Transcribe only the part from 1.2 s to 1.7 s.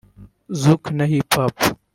hop